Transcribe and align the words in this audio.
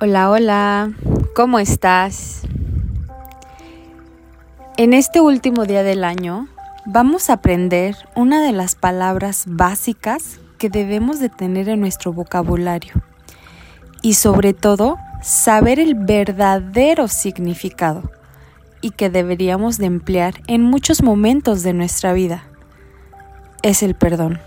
Hola, 0.00 0.30
hola, 0.30 0.92
¿cómo 1.34 1.58
estás? 1.58 2.42
En 4.76 4.94
este 4.94 5.20
último 5.20 5.64
día 5.64 5.82
del 5.82 6.04
año 6.04 6.46
vamos 6.86 7.28
a 7.28 7.32
aprender 7.32 7.96
una 8.14 8.40
de 8.40 8.52
las 8.52 8.76
palabras 8.76 9.46
básicas 9.48 10.38
que 10.56 10.70
debemos 10.70 11.18
de 11.18 11.30
tener 11.30 11.68
en 11.68 11.80
nuestro 11.80 12.12
vocabulario 12.12 12.94
y 14.00 14.14
sobre 14.14 14.54
todo 14.54 14.98
saber 15.20 15.80
el 15.80 15.96
verdadero 15.96 17.08
significado 17.08 18.08
y 18.80 18.92
que 18.92 19.10
deberíamos 19.10 19.78
de 19.78 19.86
emplear 19.86 20.34
en 20.46 20.62
muchos 20.62 21.02
momentos 21.02 21.64
de 21.64 21.72
nuestra 21.72 22.12
vida. 22.12 22.44
Es 23.62 23.82
el 23.82 23.96
perdón. 23.96 24.38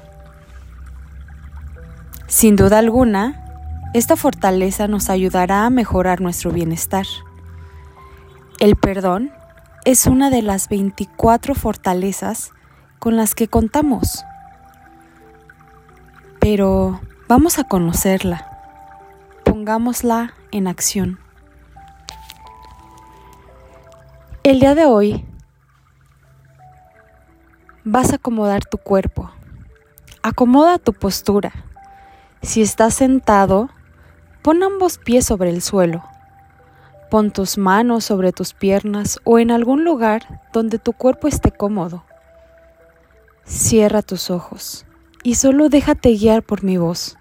Sin 2.28 2.56
duda 2.56 2.80
alguna, 2.80 3.41
esta 3.94 4.16
fortaleza 4.16 4.88
nos 4.88 5.10
ayudará 5.10 5.66
a 5.66 5.70
mejorar 5.70 6.22
nuestro 6.22 6.52
bienestar. 6.52 7.06
El 8.60 8.78
perdón 8.78 9.34
es 9.84 10.06
una 10.06 10.30
de 10.30 10.42
las 10.42 10.70
24 10.70 11.56
fortalezas 11.56 12.52
con 13.00 13.18
las 13.18 13.36
que 13.36 13.50
contamos. 13.50 14.24
Pero 16.40 17.02
vamos 17.28 17.60
a 17.60 17.66
conocerla. 17.66 18.48
Pongámosla 19.44 20.36
en 20.52 20.68
acción. 20.68 21.20
El 24.44 24.62
día 24.62 24.74
de 24.74 24.86
hoy 24.86 25.26
vas 27.84 28.14
a 28.14 28.16
acomodar 28.16 28.64
tu 28.66 28.78
cuerpo. 28.78 29.32
Acomoda 30.24 30.78
tu 30.78 30.94
postura. 30.94 31.52
Si 32.42 32.62
estás 32.62 32.94
sentado, 32.94 33.70
Pon 34.42 34.64
ambos 34.64 34.98
pies 34.98 35.26
sobre 35.26 35.50
el 35.50 35.62
suelo. 35.62 36.04
Pon 37.12 37.32
tus 37.32 37.58
manos 37.58 38.06
sobre 38.06 38.32
tus 38.32 38.54
piernas 38.54 39.20
o 39.24 39.38
en 39.38 39.52
algún 39.52 39.84
lugar 39.84 40.42
donde 40.52 40.80
tu 40.80 40.94
cuerpo 40.94 41.28
esté 41.28 41.52
cómodo. 41.52 42.04
Cierra 43.46 44.02
tus 44.02 44.32
ojos 44.32 44.86
y 45.24 45.36
solo 45.36 45.70
déjate 45.70 46.16
guiar 46.16 46.42
por 46.42 46.64
mi 46.64 46.78
voz. 46.78 47.18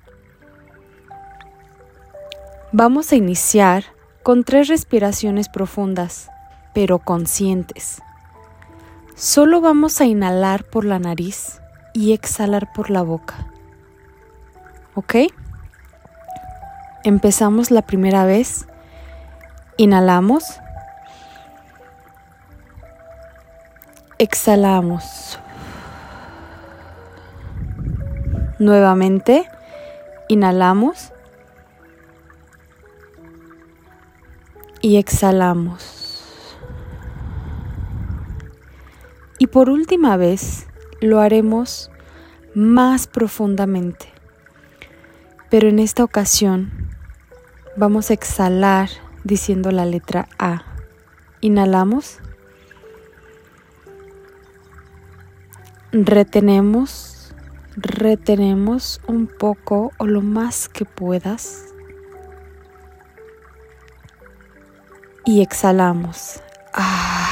Vamos 2.73 3.13
a 3.13 3.17
iniciar 3.17 3.85
con 4.23 4.45
tres 4.45 4.69
respiraciones 4.69 5.49
profundas, 5.49 6.31
pero 6.73 7.01
conscientes. 7.01 8.01
Solo 9.15 9.61
vamos 9.61 10.01
a 10.01 10.07
inhalar 10.07 10.65
por 10.65 10.85
la 10.85 10.99
nariz 10.99 11.61
y 11.93 12.13
exhalar 12.13 12.73
por 12.73 12.89
la 12.89 13.03
boca. 13.03 13.49
¿Ok? 14.95 15.17
Empezamos 17.03 17.71
la 17.71 17.81
primera 17.81 18.27
vez. 18.27 18.67
Inhalamos. 19.79 20.61
Exhalamos. 24.19 25.39
Nuevamente. 28.59 29.49
Inhalamos. 30.29 31.11
Y 34.83 34.99
exhalamos. 34.99 36.27
Y 39.39 39.47
por 39.47 39.71
última 39.71 40.19
vez 40.19 40.67
lo 41.01 41.21
haremos 41.21 41.91
más 42.55 43.07
profundamente. 43.07 44.07
Pero 45.49 45.69
en 45.69 45.79
esta 45.79 46.05
ocasión 46.05 46.90
Vamos 47.81 48.11
a 48.11 48.13
exhalar 48.13 48.91
diciendo 49.25 49.71
la 49.71 49.87
letra 49.87 50.29
A. 50.39 50.65
Inhalamos. 51.41 52.19
Retenemos, 55.91 57.35
retenemos 57.77 59.01
un 59.07 59.27
poco 59.27 59.93
o 59.97 60.05
lo 60.05 60.21
más 60.21 60.69
que 60.69 60.85
puedas. 60.85 61.69
Y 65.25 65.41
exhalamos. 65.41 66.43
Ah. 66.75 67.31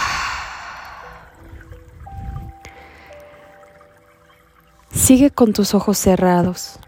Sigue 4.95 5.31
con 5.31 5.53
tus 5.53 5.75
ojos 5.75 5.99
cerrados 5.99 6.79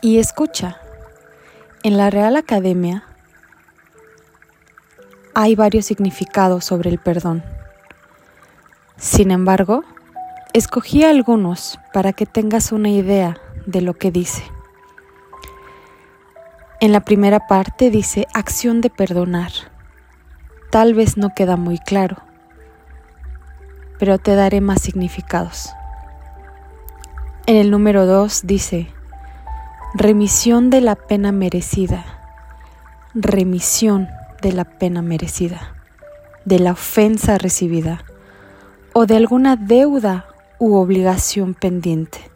y 0.00 0.18
escucha. 0.18 0.81
En 1.84 1.96
la 1.96 2.10
Real 2.10 2.36
Academia 2.36 3.02
hay 5.34 5.56
varios 5.56 5.84
significados 5.84 6.64
sobre 6.64 6.90
el 6.90 6.98
perdón. 6.98 7.42
Sin 8.96 9.32
embargo, 9.32 9.82
escogí 10.52 11.02
algunos 11.02 11.80
para 11.92 12.12
que 12.12 12.24
tengas 12.24 12.70
una 12.70 12.88
idea 12.88 13.36
de 13.66 13.80
lo 13.80 13.94
que 13.94 14.12
dice. 14.12 14.44
En 16.78 16.92
la 16.92 17.00
primera 17.00 17.48
parte 17.48 17.90
dice 17.90 18.28
acción 18.32 18.80
de 18.80 18.88
perdonar. 18.88 19.50
Tal 20.70 20.94
vez 20.94 21.16
no 21.16 21.34
queda 21.34 21.56
muy 21.56 21.78
claro, 21.78 22.18
pero 23.98 24.18
te 24.18 24.36
daré 24.36 24.60
más 24.60 24.82
significados. 24.82 25.70
En 27.46 27.56
el 27.56 27.72
número 27.72 28.06
2 28.06 28.42
dice 28.46 28.88
Remisión 29.94 30.70
de 30.70 30.80
la 30.80 30.96
pena 30.96 31.32
merecida. 31.32 32.02
Remisión 33.12 34.08
de 34.40 34.52
la 34.52 34.64
pena 34.64 35.02
merecida. 35.02 35.74
De 36.46 36.58
la 36.58 36.72
ofensa 36.72 37.36
recibida. 37.36 38.02
O 38.94 39.04
de 39.04 39.16
alguna 39.16 39.56
deuda 39.56 40.28
u 40.58 40.76
obligación 40.76 41.52
pendiente. 41.52 42.30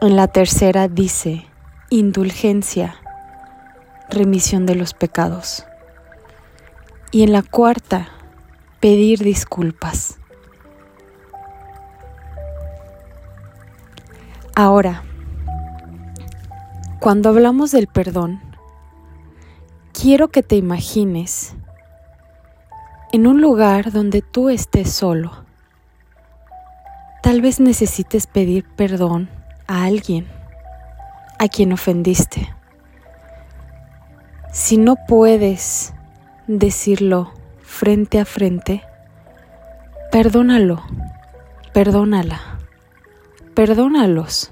En 0.00 0.14
la 0.14 0.28
tercera 0.28 0.86
dice 0.86 1.44
indulgencia, 1.90 2.94
remisión 4.08 4.64
de 4.64 4.76
los 4.76 4.94
pecados. 4.94 5.66
Y 7.10 7.24
en 7.24 7.32
la 7.32 7.42
cuarta, 7.42 8.10
pedir 8.78 9.24
disculpas. 9.24 10.18
Ahora, 14.54 15.02
cuando 17.00 17.28
hablamos 17.28 17.70
del 17.70 17.86
perdón, 17.86 18.40
quiero 19.92 20.28
que 20.28 20.42
te 20.42 20.56
imagines 20.56 21.54
en 23.12 23.28
un 23.28 23.40
lugar 23.40 23.92
donde 23.92 24.20
tú 24.20 24.48
estés 24.48 24.90
solo. 24.90 25.44
Tal 27.22 27.40
vez 27.40 27.60
necesites 27.60 28.26
pedir 28.26 28.64
perdón 28.76 29.30
a 29.68 29.84
alguien 29.84 30.26
a 31.38 31.46
quien 31.46 31.72
ofendiste. 31.72 32.52
Si 34.52 34.76
no 34.76 34.96
puedes 35.06 35.94
decirlo 36.48 37.32
frente 37.60 38.18
a 38.18 38.24
frente, 38.24 38.82
perdónalo, 40.10 40.82
perdónala, 41.72 42.40
perdónalos, 43.54 44.50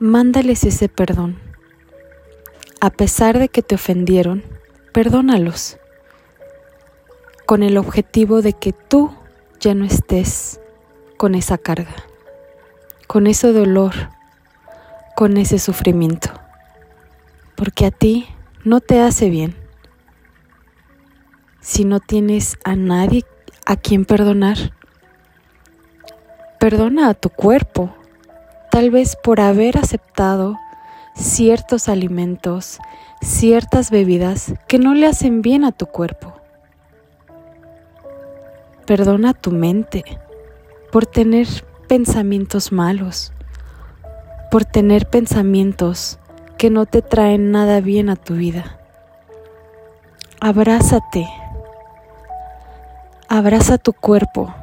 mándales 0.00 0.64
ese 0.64 0.88
perdón 0.88 1.49
a 2.80 2.88
pesar 2.88 3.38
de 3.38 3.50
que 3.50 3.62
te 3.62 3.74
ofendieron, 3.74 4.42
perdónalos, 4.92 5.76
con 7.44 7.62
el 7.62 7.76
objetivo 7.76 8.40
de 8.40 8.54
que 8.54 8.72
tú 8.72 9.14
ya 9.60 9.74
no 9.74 9.84
estés 9.84 10.60
con 11.18 11.34
esa 11.34 11.58
carga, 11.58 11.94
con 13.06 13.26
ese 13.26 13.52
dolor, 13.52 13.92
con 15.14 15.36
ese 15.36 15.58
sufrimiento, 15.58 16.30
porque 17.54 17.84
a 17.84 17.90
ti 17.90 18.26
no 18.64 18.80
te 18.80 19.00
hace 19.00 19.28
bien. 19.28 19.54
Si 21.60 21.84
no 21.84 22.00
tienes 22.00 22.56
a 22.64 22.76
nadie 22.76 23.26
a 23.66 23.76
quien 23.76 24.06
perdonar, 24.06 24.72
perdona 26.58 27.10
a 27.10 27.14
tu 27.14 27.28
cuerpo, 27.28 27.94
tal 28.70 28.90
vez 28.90 29.16
por 29.16 29.40
haber 29.40 29.76
aceptado 29.76 30.56
ciertos 31.20 31.88
alimentos, 31.88 32.80
ciertas 33.20 33.90
bebidas 33.90 34.54
que 34.66 34.78
no 34.78 34.94
le 34.94 35.06
hacen 35.06 35.42
bien 35.42 35.64
a 35.64 35.72
tu 35.72 35.86
cuerpo. 35.86 36.34
Perdona 38.86 39.34
tu 39.34 39.52
mente 39.52 40.02
por 40.90 41.06
tener 41.06 41.46
pensamientos 41.88 42.72
malos, 42.72 43.32
por 44.50 44.64
tener 44.64 45.06
pensamientos 45.06 46.18
que 46.56 46.70
no 46.70 46.86
te 46.86 47.02
traen 47.02 47.52
nada 47.52 47.80
bien 47.80 48.08
a 48.08 48.16
tu 48.16 48.34
vida. 48.34 48.78
Abrázate, 50.40 51.28
abraza 53.28 53.76
tu 53.76 53.92
cuerpo 53.92 54.54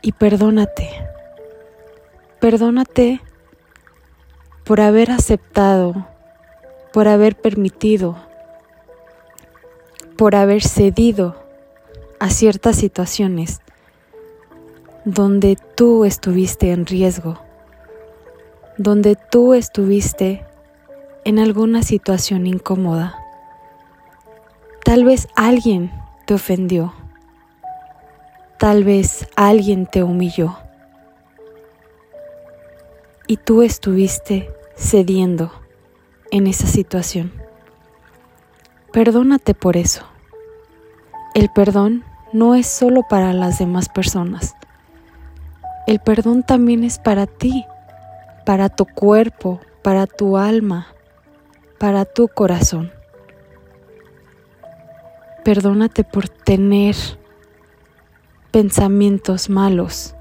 y 0.00 0.12
perdónate. 0.12 0.88
Perdónate 2.40 3.20
por 4.64 4.80
haber 4.80 5.10
aceptado 5.10 6.06
por 6.94 7.08
haber 7.08 7.34
permitido, 7.34 8.16
por 10.16 10.36
haber 10.36 10.62
cedido 10.62 11.34
a 12.20 12.30
ciertas 12.30 12.76
situaciones 12.76 13.60
donde 15.04 15.58
tú 15.74 16.04
estuviste 16.04 16.70
en 16.70 16.86
riesgo, 16.86 17.40
donde 18.78 19.16
tú 19.16 19.54
estuviste 19.54 20.44
en 21.24 21.40
alguna 21.40 21.82
situación 21.82 22.46
incómoda. 22.46 23.18
Tal 24.84 25.02
vez 25.02 25.26
alguien 25.34 25.90
te 26.26 26.34
ofendió, 26.34 26.94
tal 28.56 28.84
vez 28.84 29.26
alguien 29.34 29.86
te 29.86 30.04
humilló 30.04 30.58
y 33.26 33.36
tú 33.38 33.62
estuviste 33.62 34.50
cediendo 34.76 35.52
en 36.30 36.46
esa 36.46 36.66
situación. 36.66 37.32
Perdónate 38.92 39.54
por 39.54 39.76
eso. 39.76 40.04
El 41.34 41.48
perdón 41.48 42.04
no 42.32 42.54
es 42.54 42.66
solo 42.66 43.02
para 43.08 43.32
las 43.32 43.58
demás 43.58 43.88
personas. 43.88 44.54
El 45.86 46.00
perdón 46.00 46.42
también 46.42 46.84
es 46.84 46.98
para 46.98 47.26
ti, 47.26 47.64
para 48.46 48.68
tu 48.68 48.86
cuerpo, 48.86 49.60
para 49.82 50.06
tu 50.06 50.36
alma, 50.36 50.88
para 51.78 52.04
tu 52.04 52.28
corazón. 52.28 52.92
Perdónate 55.44 56.04
por 56.04 56.28
tener 56.28 56.96
pensamientos 58.50 59.50
malos, 59.50 60.14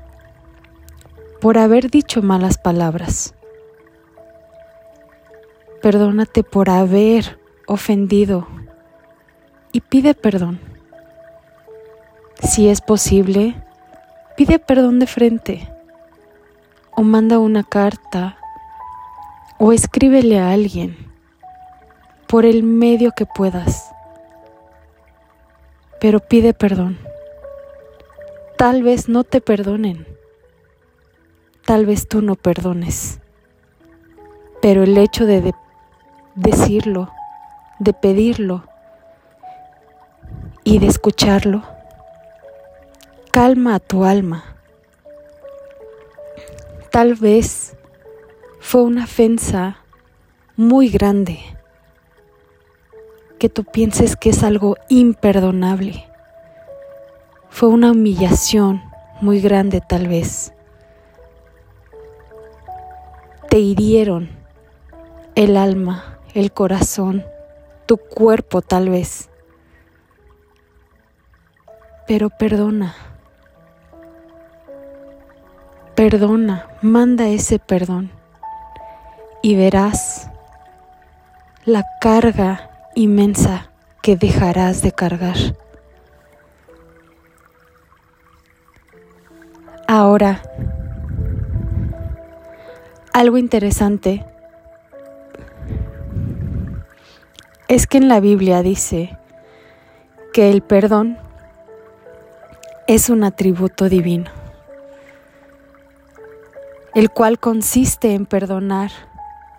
por 1.43 1.57
haber 1.57 1.91
dicho 1.91 2.21
malas 2.21 2.57
palabras. 2.57 3.35
Perdónate 5.81 6.41
por 6.41 6.69
haber 6.69 7.37
ofendido 7.67 8.47
y 9.73 9.81
pide 9.81 10.13
perdón. 10.13 10.61
Si 12.41 12.69
es 12.69 12.79
posible, 12.79 13.61
pide 14.37 14.57
perdón 14.57 14.99
de 14.99 15.05
frente 15.05 15.69
o 16.95 17.01
manda 17.03 17.39
una 17.39 17.65
carta 17.65 18.37
o 19.57 19.73
escríbele 19.73 20.39
a 20.39 20.51
alguien 20.51 20.95
por 22.25 22.45
el 22.45 22.63
medio 22.63 23.11
que 23.11 23.25
puedas. 23.25 23.91
Pero 25.99 26.21
pide 26.21 26.53
perdón. 26.53 26.97
Tal 28.57 28.81
vez 28.81 29.09
no 29.09 29.25
te 29.25 29.41
perdonen. 29.41 30.12
Tal 31.65 31.85
vez 31.85 32.07
tú 32.07 32.21
no 32.21 32.35
perdones. 32.35 33.19
Pero 34.61 34.83
el 34.83 34.97
hecho 34.97 35.25
de, 35.25 35.53
decirlo, 36.35 37.09
de 37.79 37.93
pedirlo 37.93 38.65
y 40.65 40.79
de 40.79 40.87
escucharlo, 40.87 41.63
calma 43.31 43.75
a 43.75 43.79
tu 43.79 44.03
alma. 44.03 44.43
Tal 46.91 47.15
vez 47.15 47.75
fue 48.59 48.83
una 48.83 49.05
ofensa 49.05 49.77
muy 50.55 50.89
grande 50.89 51.39
que 53.39 53.49
tú 53.49 53.63
pienses 53.63 54.15
que 54.15 54.29
es 54.29 54.43
algo 54.43 54.77
imperdonable. 54.89 56.05
Fue 57.49 57.69
una 57.69 57.91
humillación 57.91 58.81
muy 59.21 59.41
grande 59.41 59.81
tal 59.81 60.07
vez. 60.07 60.53
Te 63.53 63.59
hirieron 63.59 64.31
el 65.35 65.57
alma, 65.57 66.17
el 66.33 66.51
corazón, 66.51 67.23
tu 67.85 67.97
cuerpo 67.97 68.63
tal 68.63 68.89
vez. 68.89 69.29
Pero 72.07 72.31
perdona. 72.31 72.95
Perdona, 75.93 76.67
manda 76.81 77.27
ese 77.27 77.59
perdón 77.59 78.09
y 79.43 79.55
verás 79.55 80.31
la 81.63 81.85
carga 82.01 82.71
inmensa 82.95 83.69
que 84.01 84.15
dejarás 84.15 84.81
de 84.81 84.93
cargar. 84.93 85.37
Ahora, 89.87 90.41
algo 93.13 93.37
interesante 93.37 94.25
es 97.67 97.85
que 97.85 97.99
en 97.99 98.07
la 98.07 98.19
Biblia 98.19 98.63
dice 98.63 99.17
que 100.33 100.49
el 100.49 100.63
perdón 100.63 101.17
es 102.87 103.09
un 103.09 103.23
atributo 103.23 103.87
divino, 103.87 104.31
el 106.95 107.11
cual 107.11 107.39
consiste 107.39 108.15
en 108.15 108.25
perdonar 108.25 108.91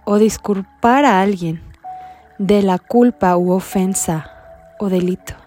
o 0.04 0.18
disculpar 0.18 1.04
a 1.04 1.22
alguien 1.22 1.62
de 2.38 2.62
la 2.62 2.78
culpa 2.78 3.36
u 3.36 3.52
ofensa 3.52 4.30
o 4.80 4.88
delito. 4.88 5.44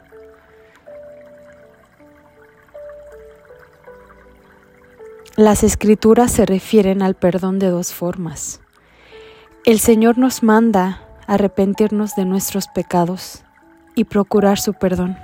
Las 5.37 5.61
escrituras 5.61 6.31
se 6.31 6.47
refieren 6.47 7.03
al 7.03 7.13
perdón 7.13 7.59
de 7.59 7.69
dos 7.69 7.93
formas. 7.93 8.59
El 9.65 9.77
Señor 9.77 10.17
nos 10.17 10.41
manda 10.41 11.03
arrepentirnos 11.27 12.15
de 12.15 12.25
nuestros 12.25 12.67
pecados 12.67 13.43
y 13.93 14.05
procurar 14.05 14.57
su 14.57 14.73
perdón. 14.73 15.15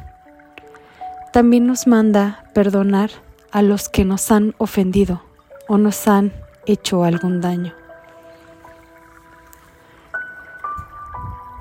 También 1.32 1.66
nos 1.66 1.88
manda 1.88 2.44
perdonar 2.54 3.10
a 3.52 3.64
los 3.64 3.90
que 3.90 4.06
nos 4.06 4.32
han 4.32 4.54
ofendido 4.60 5.24
o 5.68 5.80
nos 5.80 6.08
han 6.08 6.32
hecho 6.68 7.04
algún 7.04 7.42
daño. 7.42 7.74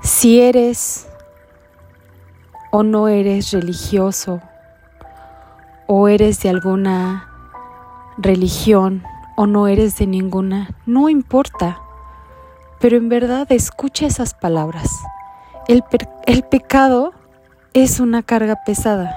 Si 0.03 0.39
eres 0.39 1.07
o 2.71 2.83
no 2.83 3.07
eres 3.07 3.49
religioso 3.49 4.41
o 5.87 6.07
eres 6.07 6.39
de 6.43 6.49
alguna 6.49 7.32
religión 8.17 9.03
o 9.35 9.47
no 9.47 9.67
eres 9.67 9.97
de 9.97 10.07
ninguna, 10.07 10.69
no 10.85 11.09
importa. 11.09 11.79
Pero 12.79 12.97
en 12.97 13.09
verdad 13.09 13.51
escucha 13.51 14.05
esas 14.05 14.33
palabras. 14.33 14.89
El, 15.67 15.83
pecado 16.43 17.13
es 17.73 18.01
una 18.01 18.21
carga 18.21 18.59
pesada, 18.65 19.15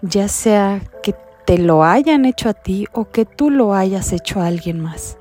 ya 0.00 0.28
sea 0.28 0.80
que 1.02 1.16
te 1.44 1.58
lo 1.58 1.82
hayan 1.82 2.24
hecho 2.24 2.48
a 2.48 2.54
ti 2.54 2.86
o 2.92 3.06
que 3.06 3.24
tú 3.24 3.50
lo 3.50 3.74
hayas 3.74 4.12
hecho 4.12 4.40
a 4.40 4.46
alguien 4.46 4.78
más. 4.78 5.18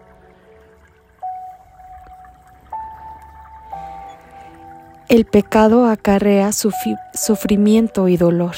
El 5.09 5.25
pecado 5.25 5.87
acarrea 5.87 6.51
sufrimiento 6.53 8.07
y 8.07 8.17
dolor, 8.17 8.55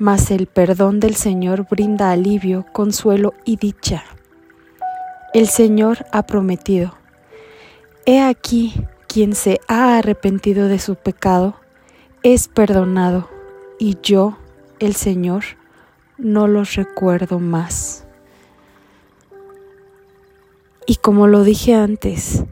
mas 0.00 0.30
el 0.30 0.46
perdón 0.46 0.98
del 0.98 1.14
Señor 1.14 1.66
brinda 1.70 2.10
alivio, 2.10 2.64
consuelo 2.72 3.34
y 3.44 3.56
dicha. 3.56 4.02
El 5.34 5.46
Señor 5.46 6.06
ha 6.10 6.22
prometido, 6.24 6.94
He 8.06 8.22
aquí 8.22 8.72
quien 9.08 9.34
se 9.34 9.60
ha 9.68 9.98
arrepentido 9.98 10.68
de 10.68 10.78
su 10.78 10.96
pecado, 10.96 11.54
es 12.22 12.48
perdonado, 12.48 13.28
y 13.78 13.98
yo, 14.02 14.38
el 14.78 14.96
Señor, 14.96 15.44
no 16.16 16.48
los 16.48 16.76
recuerdo 16.76 17.38
más. 17.38 18.06
Y 20.86 20.96
como 20.96 21.26
lo 21.26 21.44
dije 21.44 21.74
antes, 21.74 22.44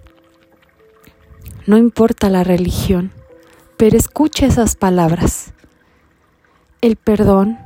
no 1.67 1.78
importa 1.78 2.28
la 2.28 2.45
religión, 2.45 3.11
pero 3.78 3.97
escucha 3.97 4.45
esas 4.45 4.76
palabras. 4.76 5.55
El 6.81 6.95
perdón 6.95 7.59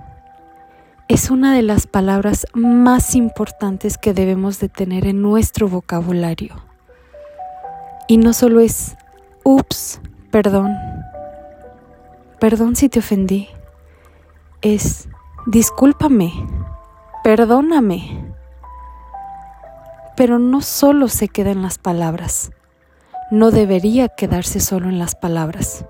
es 1.09 1.29
una 1.29 1.55
de 1.55 1.61
las 1.61 1.87
palabras 1.87 2.47
más 2.55 3.15
importantes 3.15 3.99
que 3.99 4.15
debemos 4.15 4.59
de 4.59 4.71
tener 4.71 5.07
en 5.07 5.21
nuestro 5.21 5.69
vocabulario. 5.69 6.55
Y 8.09 8.17
no 8.17 8.33
solo 8.33 8.61
es, 8.61 8.97
ups, 9.45 10.01
perdón, 10.31 10.75
perdón 12.41 12.75
si 12.75 12.89
te 12.89 13.01
ofendí, 13.01 13.49
es, 14.63 15.11
discúlpame, 15.47 16.33
perdóname. 17.23 18.33
Pero 20.17 20.39
no 20.39 20.63
solo 20.63 21.09
se 21.09 21.29
queda 21.29 21.51
en 21.51 21.61
las 21.61 21.77
palabras 21.77 22.51
no 23.33 23.51
debería 23.51 24.09
quedarse 24.09 24.61
solo 24.61 24.91
en 24.91 24.99
las 24.99 25.15
palabras, 25.15 25.87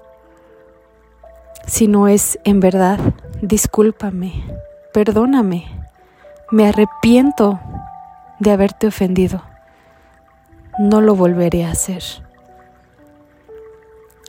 sino 1.67 2.09
es 2.09 2.39
en 2.45 2.61
verdad, 2.61 2.99
discúlpame, 3.41 4.45
perdóname, 4.93 5.67
me 6.51 6.69
arrepiento 6.69 7.61
de 8.39 8.51
haberte 8.51 8.87
ofendido, 8.87 9.43
no 10.79 11.01
lo 11.01 11.15
volveré 11.15 11.65
a 11.65 11.71
hacer. 11.71 12.03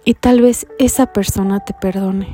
Y 0.05 0.15
tal 0.15 0.41
vez 0.41 0.67
esa 0.79 1.07
persona 1.07 1.61
te 1.61 1.73
perdone. 1.73 2.27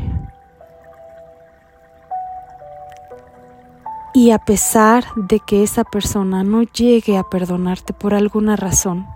Y 4.14 4.32
a 4.32 4.40
pesar 4.40 5.06
de 5.16 5.40
que 5.40 5.62
esa 5.64 5.84
persona 5.84 6.44
no 6.44 6.64
llegue 6.64 7.18
a 7.18 7.24
perdonarte 7.24 7.94
por 7.94 8.16
alguna 8.16 8.56
razón, 8.56 9.08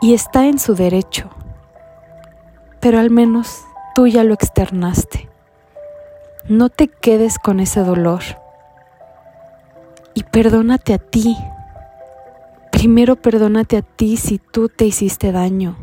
y 0.00 0.12
está 0.12 0.46
en 0.46 0.58
su 0.58 0.74
derecho, 0.74 1.30
pero 2.80 2.98
al 2.98 3.08
menos 3.10 3.64
tú 3.94 4.06
ya 4.06 4.24
lo 4.24 4.34
externaste. 4.34 5.28
No 6.48 6.68
te 6.68 6.88
quedes 6.88 7.38
con 7.38 7.60
ese 7.60 7.80
dolor 7.80 8.22
y 10.14 10.24
perdónate 10.24 10.94
a 10.94 10.98
ti. 10.98 11.36
Primero 12.70 13.16
perdónate 13.16 13.76
a 13.76 13.82
ti 13.82 14.16
si 14.16 14.38
tú 14.38 14.68
te 14.68 14.84
hiciste 14.84 15.32
daño, 15.32 15.76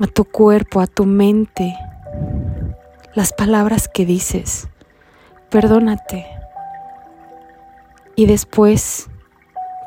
a 0.00 0.06
tu 0.06 0.24
cuerpo, 0.24 0.80
a 0.80 0.86
tu 0.86 1.06
mente, 1.06 1.76
las 3.14 3.32
palabras 3.32 3.86
que 3.86 4.06
dices. 4.06 4.66
Perdónate. 5.50 6.26
Y 8.16 8.26
después, 8.26 9.08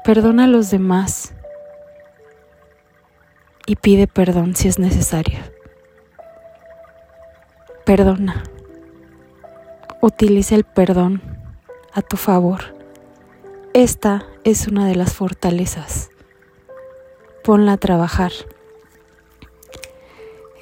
perdona 0.06 0.46
a 0.46 0.48
los 0.48 0.70
demás 0.70 1.34
y 3.66 3.76
pide 3.76 4.08
perdón 4.08 4.56
si 4.56 4.70
es 4.70 4.80
necesario. 4.80 5.57
Perdona. 7.88 8.44
Utiliza 10.02 10.56
el 10.56 10.66
perdón 10.66 11.22
a 11.94 12.02
tu 12.02 12.18
favor. 12.18 12.76
Esta 13.74 14.26
es 14.44 14.68
una 14.68 14.86
de 14.86 14.96
las 14.96 15.14
fortalezas. 15.14 16.10
Ponla 17.46 17.72
a 17.72 17.78
trabajar. 17.78 18.34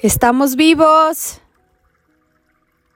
Estamos 0.02 0.54
vivos. 0.54 1.40